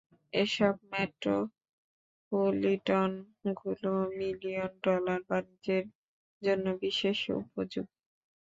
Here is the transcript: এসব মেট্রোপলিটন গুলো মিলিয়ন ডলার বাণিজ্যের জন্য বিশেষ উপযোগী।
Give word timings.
এসব 0.33 0.73
মেট্রোপলিটন 0.91 1.51
গুলো 3.59 3.89
মিলিয়ন 4.17 4.71
ডলার 4.85 5.19
বাণিজ্যের 5.29 5.85
জন্য 6.41 6.65
বিশেষ 6.83 7.19
উপযোগী। 7.41 7.93